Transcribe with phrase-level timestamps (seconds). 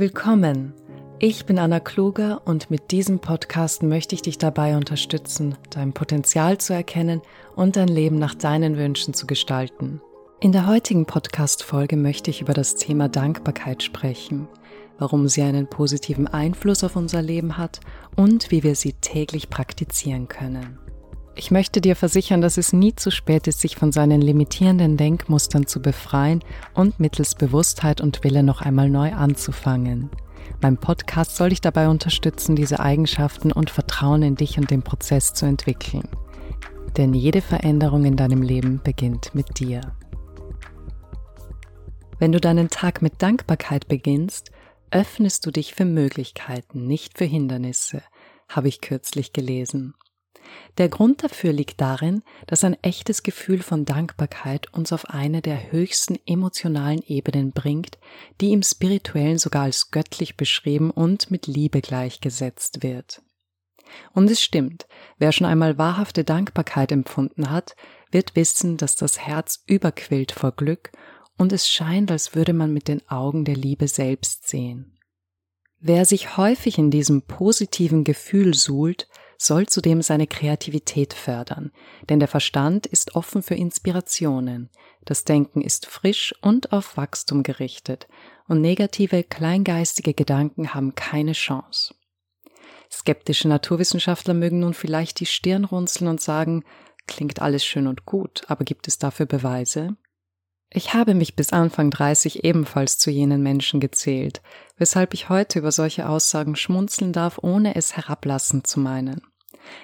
[0.00, 0.72] Willkommen.
[1.18, 6.56] Ich bin Anna Kluger und mit diesem Podcast möchte ich dich dabei unterstützen, dein Potenzial
[6.56, 7.20] zu erkennen
[7.54, 10.00] und dein Leben nach deinen Wünschen zu gestalten.
[10.40, 14.48] In der heutigen Podcast-Folge möchte ich über das Thema Dankbarkeit sprechen,
[14.98, 17.80] warum sie einen positiven Einfluss auf unser Leben hat
[18.16, 20.78] und wie wir sie täglich praktizieren können.
[21.34, 25.66] Ich möchte dir versichern, dass es nie zu spät ist, sich von seinen limitierenden Denkmustern
[25.66, 26.42] zu befreien
[26.74, 30.10] und mittels Bewusstheit und Wille noch einmal neu anzufangen.
[30.60, 35.32] Mein Podcast soll dich dabei unterstützen, diese Eigenschaften und Vertrauen in dich und den Prozess
[35.32, 36.08] zu entwickeln.
[36.96, 39.80] Denn jede Veränderung in deinem Leben beginnt mit dir.
[42.18, 44.50] Wenn du deinen Tag mit Dankbarkeit beginnst,
[44.90, 48.02] öffnest du dich für Möglichkeiten, nicht für Hindernisse,
[48.48, 49.94] habe ich kürzlich gelesen.
[50.78, 55.72] Der Grund dafür liegt darin, dass ein echtes Gefühl von Dankbarkeit uns auf eine der
[55.72, 57.98] höchsten emotionalen Ebenen bringt,
[58.40, 63.22] die im spirituellen sogar als göttlich beschrieben und mit Liebe gleichgesetzt wird.
[64.12, 64.86] Und es stimmt,
[65.18, 67.74] wer schon einmal wahrhafte Dankbarkeit empfunden hat,
[68.10, 70.92] wird wissen, dass das Herz überquillt vor Glück
[71.36, 74.98] und es scheint, als würde man mit den Augen der Liebe selbst sehen.
[75.78, 79.08] Wer sich häufig in diesem positiven Gefühl suhlt,
[79.42, 81.72] soll zudem seine Kreativität fördern,
[82.08, 84.68] denn der Verstand ist offen für Inspirationen,
[85.04, 88.06] das Denken ist frisch und auf Wachstum gerichtet,
[88.48, 91.94] und negative, kleingeistige Gedanken haben keine Chance.
[92.92, 96.64] Skeptische Naturwissenschaftler mögen nun vielleicht die Stirn runzeln und sagen,
[97.06, 99.96] klingt alles schön und gut, aber gibt es dafür Beweise?
[100.72, 104.42] Ich habe mich bis Anfang 30 ebenfalls zu jenen Menschen gezählt,
[104.76, 109.22] weshalb ich heute über solche Aussagen schmunzeln darf, ohne es herablassend zu meinen.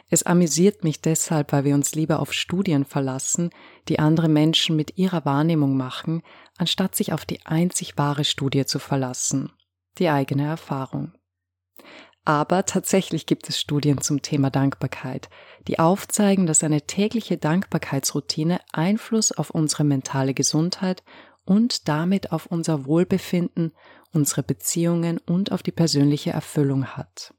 [0.08, 3.50] Es amüsiert mich deshalb, weil wir uns lieber auf Studien verlassen,
[3.88, 6.22] die andere Menschen mit ihrer Wahrnehmung machen,
[6.58, 9.52] anstatt sich auf die einzig wahre Studie zu verlassen,
[9.98, 11.12] die eigene Erfahrung.
[12.26, 15.28] Aber tatsächlich gibt es Studien zum Thema Dankbarkeit,
[15.68, 21.04] die aufzeigen, dass eine tägliche Dankbarkeitsroutine Einfluss auf unsere mentale Gesundheit
[21.44, 23.72] und damit auf unser Wohlbefinden,
[24.12, 27.32] unsere Beziehungen und auf die persönliche Erfüllung hat.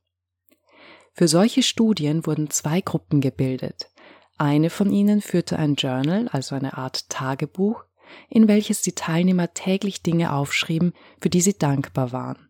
[1.18, 3.90] Für solche Studien wurden zwei Gruppen gebildet.
[4.38, 7.84] Eine von ihnen führte ein Journal, also eine Art Tagebuch,
[8.30, 12.48] in welches die Teilnehmer täglich Dinge aufschrieben, für die sie dankbar waren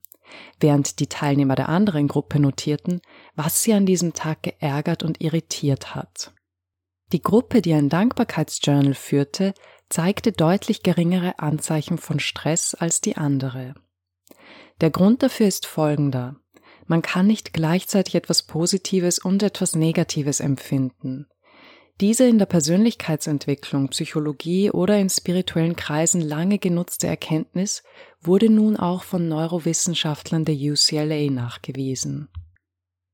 [0.59, 3.01] während die Teilnehmer der anderen Gruppe notierten,
[3.35, 6.33] was sie an diesem Tag geärgert und irritiert hat.
[7.13, 9.53] Die Gruppe, die ein Dankbarkeitsjournal führte,
[9.89, 13.75] zeigte deutlich geringere Anzeichen von Stress als die andere.
[14.81, 16.35] Der Grund dafür ist folgender.
[16.87, 21.27] Man kann nicht gleichzeitig etwas Positives und etwas Negatives empfinden.
[21.99, 27.83] Diese in der Persönlichkeitsentwicklung, Psychologie oder in spirituellen Kreisen lange genutzte Erkenntnis
[28.21, 32.29] wurde nun auch von Neurowissenschaftlern der UCLA nachgewiesen.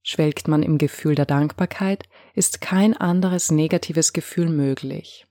[0.01, 2.03] Schwelgt man im Gefühl der Dankbarkeit,
[2.35, 5.25] ist kein anderes negatives Gefühl möglich.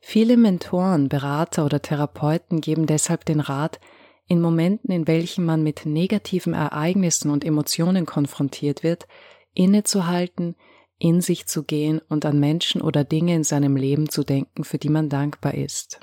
[0.00, 3.80] Viele Mentoren, Berater oder Therapeuten geben deshalb den Rat,
[4.28, 9.08] in Momenten, in welchen man mit negativen Ereignissen und Emotionen konfrontiert wird,
[9.54, 10.54] innezuhalten,
[10.98, 14.78] in sich zu gehen und an Menschen oder Dinge in seinem Leben zu denken, für
[14.78, 16.00] die man dankbar ist.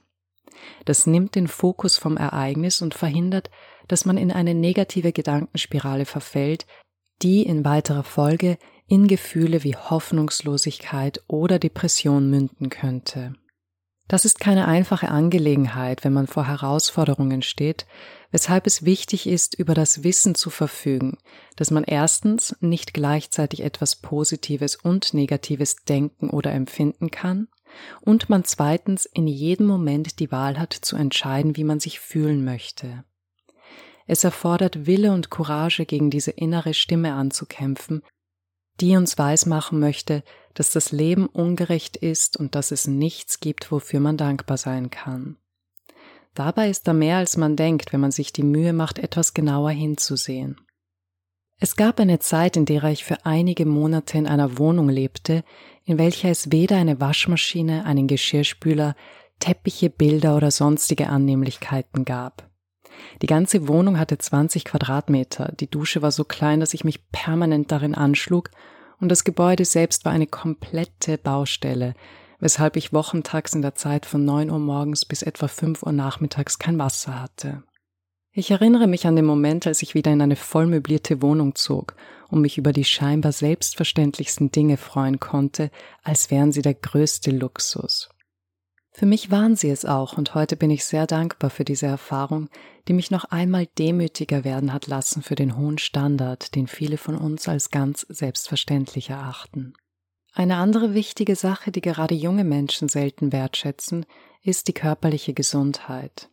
[0.85, 3.49] Das nimmt den Fokus vom Ereignis und verhindert,
[3.87, 6.65] dass man in eine negative Gedankenspirale verfällt,
[7.21, 8.57] die in weiterer Folge
[8.87, 13.35] in Gefühle wie Hoffnungslosigkeit oder Depression münden könnte.
[14.07, 17.87] Das ist keine einfache Angelegenheit, wenn man vor Herausforderungen steht,
[18.29, 21.17] weshalb es wichtig ist, über das Wissen zu verfügen,
[21.55, 27.47] dass man erstens nicht gleichzeitig etwas Positives und Negatives denken oder empfinden kann
[28.01, 32.43] und man zweitens in jedem Moment die Wahl hat zu entscheiden, wie man sich fühlen
[32.45, 33.03] möchte.
[34.07, 38.03] Es erfordert Wille und Courage, gegen diese innere Stimme anzukämpfen,
[38.81, 43.99] die uns weismachen möchte, dass das Leben ungerecht ist und dass es nichts gibt, wofür
[43.99, 45.37] man dankbar sein kann.
[46.33, 49.71] Dabei ist da mehr, als man denkt, wenn man sich die Mühe macht, etwas genauer
[49.71, 50.59] hinzusehen.
[51.57, 55.43] Es gab eine Zeit, in der ich für einige Monate in einer Wohnung lebte,
[55.85, 58.95] in welcher es weder eine Waschmaschine, einen Geschirrspüler,
[59.39, 62.44] Teppiche, Bilder oder sonstige Annehmlichkeiten gab.
[63.21, 67.71] Die ganze Wohnung hatte 20 Quadratmeter, die Dusche war so klein, dass ich mich permanent
[67.71, 68.51] darin anschlug,
[68.99, 71.95] und das Gebäude selbst war eine komplette Baustelle,
[72.39, 76.59] weshalb ich wochentags in der Zeit von 9 Uhr morgens bis etwa 5 Uhr nachmittags
[76.59, 77.63] kein Wasser hatte.
[78.31, 81.95] Ich erinnere mich an den Moment, als ich wieder in eine vollmöblierte Wohnung zog
[82.29, 85.71] und mich über die scheinbar selbstverständlichsten Dinge freuen konnte,
[86.03, 88.09] als wären sie der größte Luxus.
[88.97, 92.47] Für mich waren sie es auch und heute bin ich sehr dankbar für diese Erfahrung,
[92.87, 97.17] die mich noch einmal demütiger werden hat lassen für den hohen Standard, den viele von
[97.17, 99.73] uns als ganz selbstverständlich erachten.
[100.31, 104.05] Eine andere wichtige Sache, die gerade junge Menschen selten wertschätzen,
[104.43, 106.29] ist die körperliche Gesundheit.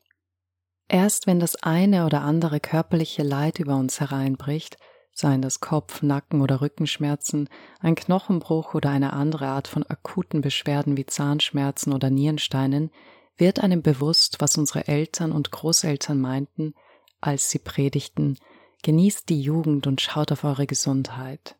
[0.86, 4.76] Erst wenn das eine oder andere körperliche Leid über uns hereinbricht,
[5.12, 7.48] seien das Kopf-, Nacken- oder Rückenschmerzen,
[7.80, 12.90] ein Knochenbruch oder eine andere Art von akuten Beschwerden wie Zahnschmerzen oder Nierensteinen,
[13.36, 16.74] wird einem bewusst, was unsere Eltern und Großeltern meinten,
[17.20, 18.38] als sie predigten,
[18.82, 21.56] genießt die Jugend und schaut auf eure Gesundheit.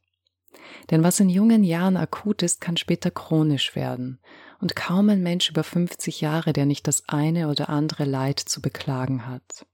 [0.91, 4.21] Denn was in jungen Jahren akut ist, kann später chronisch werden,
[4.61, 8.61] und kaum ein Mensch über 50 Jahre, der nicht das eine oder andere Leid zu
[8.61, 9.67] beklagen hat.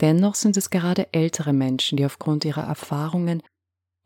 [0.00, 3.42] Dennoch sind es gerade ältere Menschen, die aufgrund ihrer Erfahrungen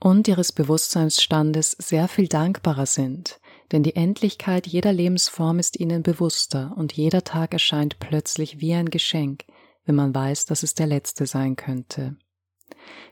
[0.00, 3.40] und ihres Bewusstseinsstandes sehr viel dankbarer sind,
[3.72, 8.90] denn die Endlichkeit jeder Lebensform ist ihnen bewusster und jeder Tag erscheint plötzlich wie ein
[8.90, 9.44] Geschenk,
[9.84, 12.16] wenn man weiß, dass es der letzte sein könnte.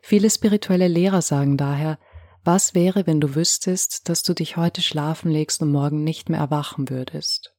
[0.02, 1.98] Viele spirituelle Lehrer sagen daher,
[2.44, 6.40] was wäre, wenn du wüsstest, dass du dich heute schlafen legst und morgen nicht mehr
[6.40, 7.54] erwachen würdest?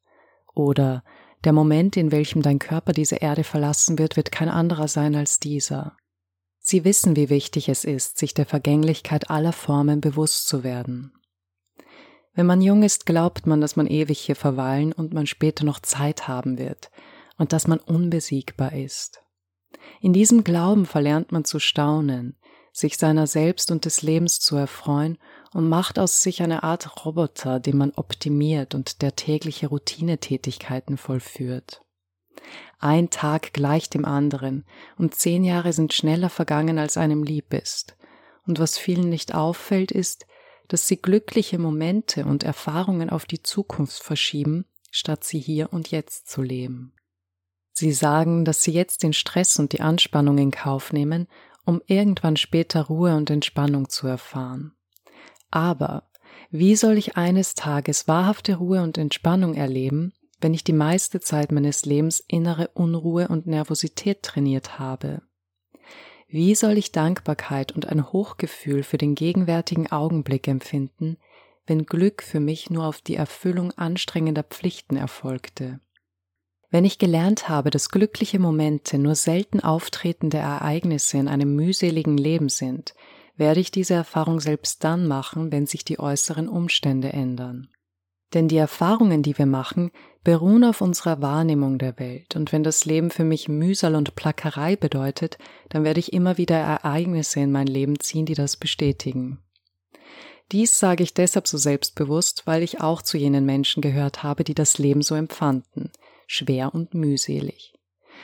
[0.53, 1.03] Oder
[1.45, 5.39] der Moment, in welchem dein Körper diese Erde verlassen wird, wird kein anderer sein als
[5.39, 5.95] dieser.
[6.59, 11.13] Sie wissen, wie wichtig es ist, sich der Vergänglichkeit aller Formen bewusst zu werden.
[12.33, 15.79] Wenn man jung ist, glaubt man, dass man ewig hier verweilen und man später noch
[15.79, 16.89] Zeit haben wird
[17.37, 19.21] und dass man unbesiegbar ist.
[20.01, 22.35] In diesem Glauben verlernt man zu staunen,
[22.73, 25.17] sich seiner selbst und des Lebens zu erfreuen
[25.55, 31.81] und macht aus sich eine Art Roboter, den man optimiert und der tägliche Routinetätigkeiten vollführt.
[32.77, 34.65] Ein Tag gleicht dem anderen,
[34.97, 37.95] und zehn Jahre sind schneller vergangen, als einem lieb ist.
[38.45, 40.27] Und was vielen nicht auffällt, ist,
[40.67, 46.29] dass sie glückliche Momente und Erfahrungen auf die Zukunft verschieben, statt sie hier und jetzt
[46.29, 46.91] zu leben.
[47.71, 51.29] Sie sagen, dass sie jetzt den Stress und die Anspannung in Kauf nehmen,
[51.63, 54.75] um irgendwann später Ruhe und Entspannung zu erfahren.
[55.55, 56.03] Aber
[56.51, 60.11] wie soll ich eines Tages wahrhafte Ruhe und Entspannung erleben,
[60.41, 65.21] wenn ich die meiste Zeit meines Lebens innere Unruhe und Nervosität trainiert habe?
[66.27, 71.15] Wie soll ich Dankbarkeit und ein Hochgefühl für den gegenwärtigen Augenblick empfinden,
[71.65, 75.79] wenn Glück für mich nur auf die Erfüllung anstrengender Pflichten erfolgte?
[76.69, 82.49] Wenn ich gelernt habe, dass glückliche Momente nur selten auftretende Ereignisse in einem mühseligen Leben
[82.49, 82.93] sind,
[83.37, 87.69] werde ich diese Erfahrung selbst dann machen, wenn sich die äußeren Umstände ändern.
[88.33, 89.91] Denn die Erfahrungen, die wir machen,
[90.23, 94.75] beruhen auf unserer Wahrnehmung der Welt, und wenn das Leben für mich Mühsal und Plackerei
[94.75, 95.37] bedeutet,
[95.69, 99.39] dann werde ich immer wieder Ereignisse in mein Leben ziehen, die das bestätigen.
[100.51, 104.53] Dies sage ich deshalb so selbstbewusst, weil ich auch zu jenen Menschen gehört habe, die
[104.53, 105.91] das Leben so empfanden,
[106.27, 107.73] schwer und mühselig.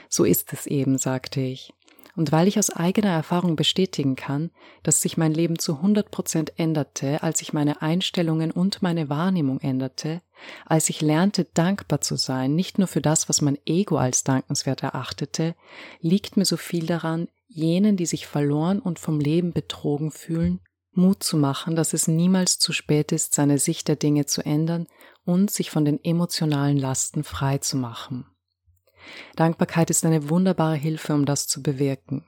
[0.09, 1.73] So ist es eben, sagte ich.
[2.15, 4.51] Und weil ich aus eigener Erfahrung bestätigen kann,
[4.83, 9.59] dass sich mein Leben zu 100 Prozent änderte, als ich meine Einstellungen und meine Wahrnehmung
[9.59, 10.21] änderte,
[10.65, 14.83] als ich lernte, dankbar zu sein, nicht nur für das, was mein Ego als dankenswert
[14.83, 15.55] erachtete,
[15.99, 20.61] liegt mir so viel daran, jenen, die sich verloren und vom Leben betrogen fühlen,
[20.93, 24.87] Mut zu machen, dass es niemals zu spät ist, seine Sicht der Dinge zu ändern
[25.25, 28.25] und sich von den emotionalen Lasten frei zu machen.
[29.35, 32.25] Dankbarkeit ist eine wunderbare Hilfe, um das zu bewirken.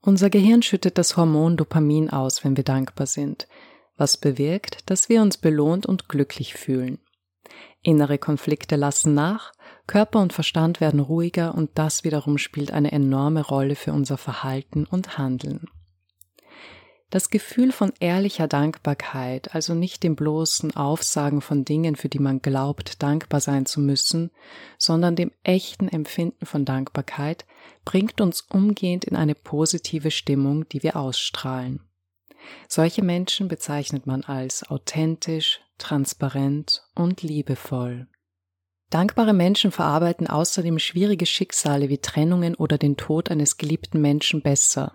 [0.00, 3.48] Unser Gehirn schüttet das Hormon Dopamin aus, wenn wir dankbar sind,
[3.96, 6.98] was bewirkt, dass wir uns belohnt und glücklich fühlen.
[7.82, 9.52] Innere Konflikte lassen nach,
[9.86, 14.84] Körper und Verstand werden ruhiger und das wiederum spielt eine enorme Rolle für unser Verhalten
[14.84, 15.68] und Handeln.
[17.08, 22.42] Das Gefühl von ehrlicher Dankbarkeit, also nicht dem bloßen Aufsagen von Dingen, für die man
[22.42, 24.32] glaubt, dankbar sein zu müssen,
[24.76, 27.46] sondern dem echten Empfinden von Dankbarkeit,
[27.84, 31.80] bringt uns umgehend in eine positive Stimmung, die wir ausstrahlen.
[32.68, 38.08] Solche Menschen bezeichnet man als authentisch, transparent und liebevoll.
[38.90, 44.92] Dankbare Menschen verarbeiten außerdem schwierige Schicksale wie Trennungen oder den Tod eines geliebten Menschen besser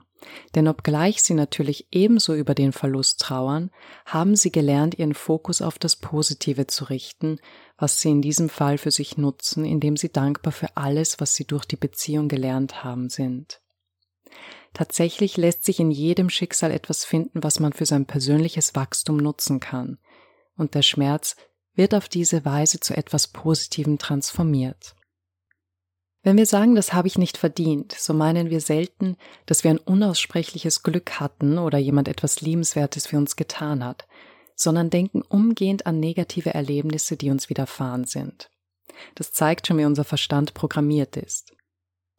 [0.56, 3.72] denn obgleich sie natürlich ebenso über den Verlust trauern,
[4.06, 7.40] haben sie gelernt, ihren Fokus auf das Positive zu richten,
[7.78, 11.46] was sie in diesem Fall für sich nutzen, indem sie dankbar für alles, was sie
[11.46, 13.62] durch die Beziehung gelernt haben, sind.
[14.74, 19.60] Tatsächlich lässt sich in jedem Schicksal etwas finden, was man für sein persönliches Wachstum nutzen
[19.60, 19.98] kann,
[20.56, 21.36] und der Schmerz
[21.74, 24.96] wird auf diese Weise zu etwas Positivem transformiert.
[26.24, 29.80] Wenn wir sagen, das habe ich nicht verdient, so meinen wir selten, dass wir ein
[29.80, 34.08] unaussprechliches Glück hatten oder jemand etwas Liebenswertes für uns getan hat,
[34.56, 38.52] sondern denken umgehend an negative Erlebnisse, die uns widerfahren sind.
[39.16, 41.54] Das zeigt schon, wie unser Verstand programmiert ist.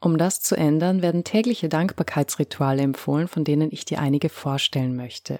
[0.01, 5.39] Um das zu ändern, werden tägliche Dankbarkeitsrituale empfohlen, von denen ich dir einige vorstellen möchte.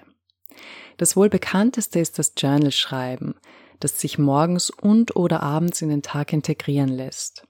[0.95, 3.35] Das wohl bekannteste ist das Journal-Schreiben,
[3.81, 7.45] das sich morgens und oder abends in den Tag integrieren lässt.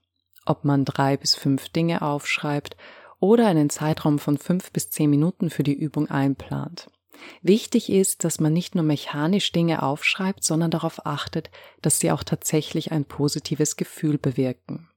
[0.46, 2.76] Ob man drei bis fünf Dinge aufschreibt
[3.20, 6.90] oder einen Zeitraum von fünf bis zehn Minuten für die Übung einplant.
[7.42, 11.50] Wichtig ist, dass man nicht nur mechanisch Dinge aufschreibt, sondern darauf achtet,
[11.82, 14.90] dass sie auch tatsächlich ein positives Gefühl bewirken.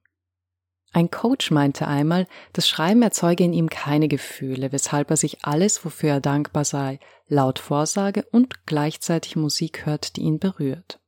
[0.93, 5.83] Ein Coach meinte einmal, das Schreiben erzeuge in ihm keine Gefühle, weshalb er sich alles,
[5.85, 10.99] wofür er dankbar sei, laut vorsage und gleichzeitig Musik hört, die ihn berührt.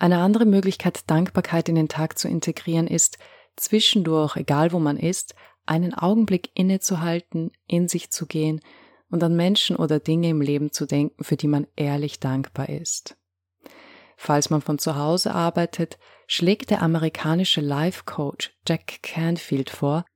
[0.00, 3.18] Eine andere Möglichkeit, Dankbarkeit in den Tag zu integrieren, ist,
[3.56, 5.34] zwischendurch, egal wo man ist,
[5.66, 8.62] einen Augenblick innezuhalten, in sich zu gehen
[9.10, 13.18] und an Menschen oder Dinge im Leben zu denken, für die man ehrlich dankbar ist.
[14.16, 20.06] Falls man von zu Hause arbeitet, schlägt der amerikanische Life Coach Jack Canfield vor,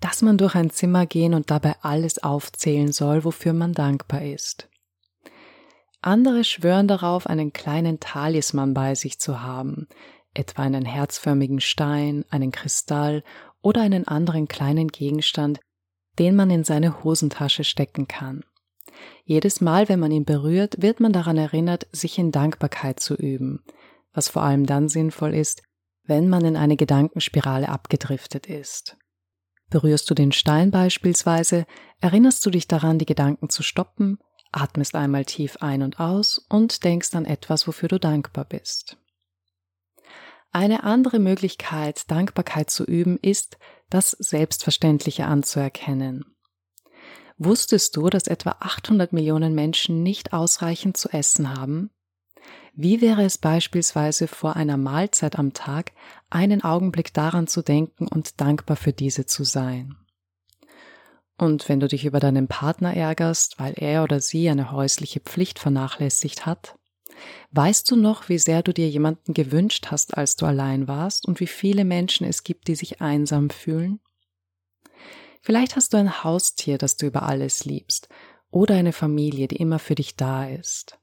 [0.00, 4.68] dass man durch ein Zimmer gehen und dabei alles aufzählen soll, wofür man dankbar ist.
[6.04, 9.88] Andere schwören darauf, einen kleinen Talisman bei sich zu haben,
[10.34, 13.24] etwa einen herzförmigen Stein, einen Kristall
[13.62, 15.60] oder einen anderen kleinen Gegenstand,
[16.18, 18.44] den man in seine Hosentasche stecken kann.
[19.24, 23.64] Jedes Mal, wenn man ihn berührt, wird man daran erinnert, sich in Dankbarkeit zu üben,
[24.12, 25.62] was vor allem dann sinnvoll ist,
[26.04, 28.98] wenn man in eine Gedankenspirale abgedriftet ist.
[29.70, 31.64] Berührst du den Stein beispielsweise,
[32.00, 34.18] erinnerst du dich daran, die Gedanken zu stoppen,
[34.56, 38.96] atmest einmal tief ein und aus und denkst an etwas, wofür du dankbar bist.
[40.52, 43.58] Eine andere Möglichkeit, Dankbarkeit zu üben, ist,
[43.90, 46.24] das Selbstverständliche anzuerkennen.
[47.38, 51.90] Wusstest du, dass etwa 800 Millionen Menschen nicht ausreichend zu essen haben?
[52.74, 55.92] Wie wäre es beispielsweise vor einer Mahlzeit am Tag,
[56.30, 59.96] einen Augenblick daran zu denken und dankbar für diese zu sein?
[61.36, 65.58] Und wenn du dich über deinen Partner ärgerst, weil er oder sie eine häusliche Pflicht
[65.58, 66.76] vernachlässigt hat,
[67.50, 71.40] Weißt du noch, wie sehr du dir jemanden gewünscht hast, als du allein warst und
[71.40, 74.00] wie viele Menschen es gibt, die sich einsam fühlen?
[75.40, 78.08] Vielleicht hast du ein Haustier, das du über alles liebst,
[78.50, 80.98] oder eine Familie, die immer für dich da ist.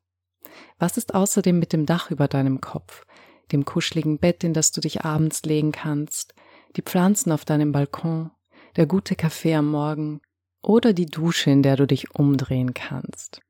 [0.79, 3.05] Was ist außerdem mit dem Dach über deinem Kopf,
[3.51, 6.33] dem kuscheligen Bett, in das du dich abends legen kannst,
[6.75, 8.31] die Pflanzen auf deinem Balkon,
[8.75, 10.21] der gute Kaffee am Morgen
[10.61, 13.41] oder die Dusche, in der du dich umdrehen kannst?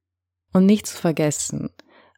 [0.53, 1.69] Und nicht zu vergessen,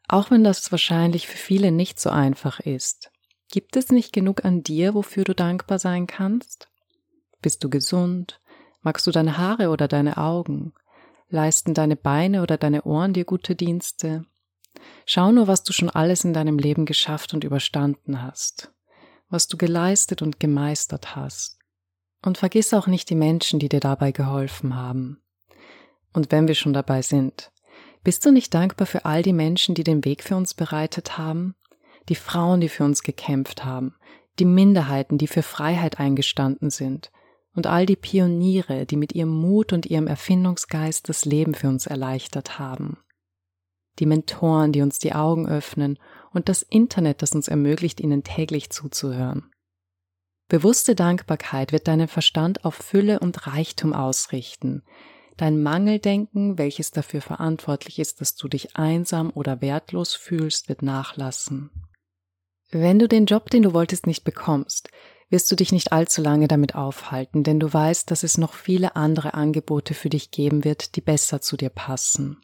[0.08, 3.10] auch wenn das wahrscheinlich für viele nicht so einfach ist.
[3.50, 6.68] Gibt es nicht genug an dir, wofür du dankbar sein kannst?
[7.40, 8.40] Bist du gesund?
[8.82, 10.72] Magst du deine Haare oder deine Augen?
[11.28, 14.24] Leisten deine Beine oder deine Ohren dir gute Dienste?
[15.06, 18.72] Schau nur, was du schon alles in deinem Leben geschafft und überstanden hast,
[19.28, 21.58] was du geleistet und gemeistert hast.
[22.24, 25.22] Und vergiss auch nicht die Menschen, die dir dabei geholfen haben.
[26.14, 27.52] Und wenn wir schon dabei sind,
[28.02, 31.54] bist du nicht dankbar für all die Menschen, die den Weg für uns bereitet haben?
[32.08, 33.94] Die Frauen, die für uns gekämpft haben,
[34.38, 37.10] die Minderheiten, die für Freiheit eingestanden sind
[37.54, 41.86] und all die Pioniere, die mit ihrem Mut und ihrem Erfindungsgeist das Leben für uns
[41.86, 42.98] erleichtert haben.
[43.98, 45.98] Die Mentoren, die uns die Augen öffnen
[46.32, 49.53] und das Internet, das uns ermöglicht, ihnen täglich zuzuhören.
[50.48, 54.82] Bewusste Dankbarkeit wird deinen Verstand auf Fülle und Reichtum ausrichten,
[55.36, 61.70] Dein Mangeldenken, welches dafür verantwortlich ist, dass du dich einsam oder wertlos fühlst, wird nachlassen.
[62.70, 64.90] Wenn du den Job, den du wolltest, nicht bekommst,
[65.30, 68.94] wirst du dich nicht allzu lange damit aufhalten, denn du weißt, dass es noch viele
[68.94, 72.40] andere Angebote für dich geben wird, die besser zu dir passen.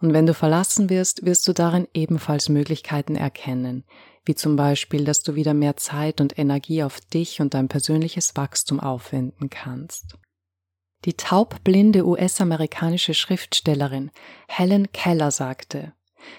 [0.00, 3.84] Und wenn du verlassen wirst, wirst du darin ebenfalls Möglichkeiten erkennen,
[4.24, 8.36] wie zum Beispiel, dass du wieder mehr Zeit und Energie auf dich und dein persönliches
[8.36, 10.16] Wachstum aufwenden kannst.
[11.04, 14.10] Die taubblinde US-amerikanische Schriftstellerin
[14.48, 15.92] Helen Keller sagte,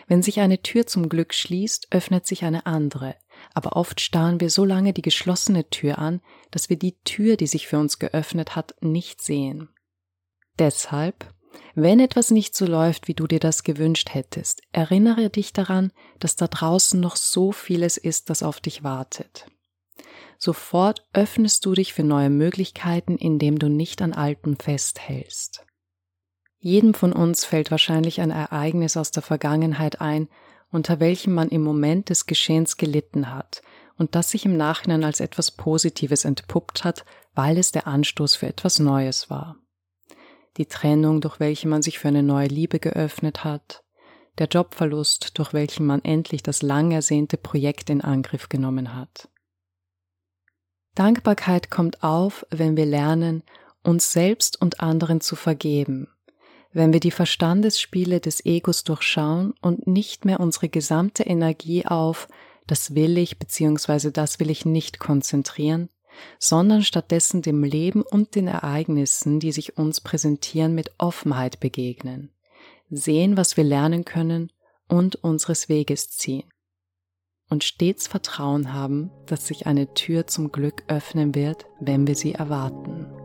[0.08, 3.16] wenn sich eine Tür zum Glück schließt, öffnet sich eine andere,
[3.54, 6.22] aber oft starren wir so lange die geschlossene Tür an,
[6.52, 9.70] dass wir die Tür, die sich für uns geöffnet hat, nicht sehen.
[10.60, 11.34] Deshalb,
[11.76, 16.36] wenn etwas nicht so läuft, wie du dir das gewünscht hättest, erinnere dich daran, dass
[16.36, 19.46] da draußen noch so vieles ist, das auf dich wartet.
[20.40, 25.66] Sofort öffnest du dich für neue Möglichkeiten, indem du nicht an Alten festhältst.
[26.60, 30.28] Jedem von uns fällt wahrscheinlich ein Ereignis aus der Vergangenheit ein,
[30.72, 33.62] unter welchem man im Moment des Geschehens gelitten hat
[33.98, 38.48] und das sich im Nachhinein als etwas Positives entpuppt hat, weil es der Anstoß für
[38.48, 39.58] etwas Neues war.
[40.58, 43.84] Die Trennung, durch welche man sich für eine neue Liebe geöffnet hat,
[44.38, 49.30] der Jobverlust, durch welchen man endlich das lang ersehnte Projekt in Angriff genommen hat.
[50.96, 53.44] Dankbarkeit kommt auf, wenn wir lernen,
[53.84, 56.08] uns selbst und anderen zu vergeben,
[56.72, 62.28] wenn wir die Verstandesspiele des Egos durchschauen und nicht mehr unsere gesamte Energie auf
[62.68, 64.12] das will ich bzw.
[64.12, 65.90] das will ich nicht konzentrieren,
[66.40, 72.32] sondern stattdessen dem Leben und den Ereignissen, die sich uns präsentieren, mit Offenheit begegnen,
[72.90, 74.52] sehen, was wir lernen können
[74.88, 76.50] und unseres Weges ziehen.
[77.50, 82.34] Und stets Vertrauen haben, dass sich eine Tür zum Glück öffnen wird, wenn wir sie
[82.34, 83.17] erwarten.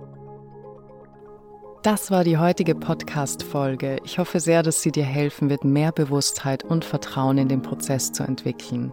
[1.83, 3.97] Das war die heutige Podcast-Folge.
[4.05, 8.13] Ich hoffe sehr, dass sie dir helfen wird, mehr Bewusstheit und Vertrauen in den Prozess
[8.13, 8.93] zu entwickeln.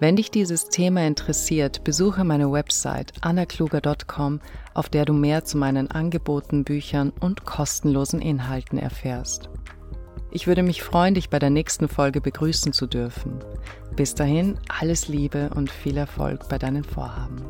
[0.00, 4.40] Wenn dich dieses Thema interessiert, besuche meine Website annakluger.com,
[4.74, 9.48] auf der du mehr zu meinen Angeboten, Büchern und kostenlosen Inhalten erfährst.
[10.30, 13.38] Ich würde mich freuen, dich bei der nächsten Folge begrüßen zu dürfen.
[13.96, 17.46] Bis dahin, alles Liebe und viel Erfolg bei deinen Vorhaben.